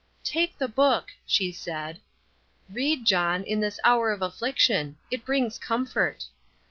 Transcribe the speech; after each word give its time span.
"Take 0.23 0.57
the 0.57 0.67
book," 0.67 1.11
she 1.27 1.51
said. 1.51 1.99
"Read, 2.73 3.05
John, 3.05 3.43
in 3.43 3.59
this 3.59 3.79
hour 3.83 4.09
of 4.09 4.23
affliction; 4.23 4.97
it 5.11 5.23
brings 5.25 5.59
comfort." 5.59 6.25